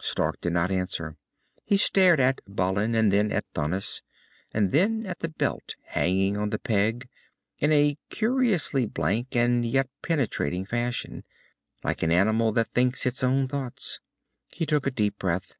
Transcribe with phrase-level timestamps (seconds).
[0.00, 1.16] Stark did not answer.
[1.64, 4.02] He stared at Balin, and then at Thanis,
[4.52, 7.08] and then at the belt hanging on the peg,
[7.58, 11.24] in a curiously blank and yet penetrating fashion,
[11.82, 13.98] like an animal that thinks its own thoughts.
[14.52, 15.56] He took a deep breath.